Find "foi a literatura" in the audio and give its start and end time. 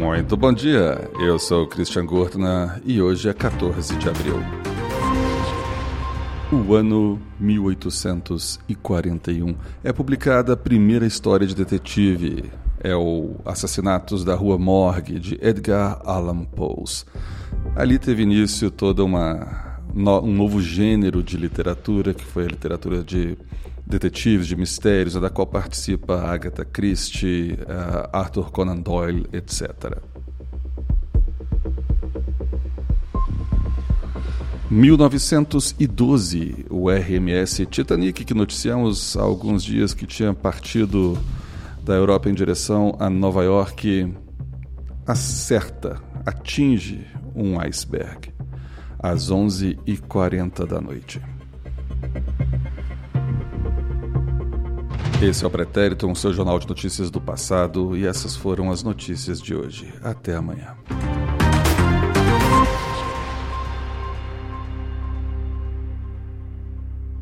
22.24-23.02